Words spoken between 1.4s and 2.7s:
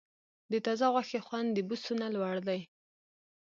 د بوسو نه لوړ دی.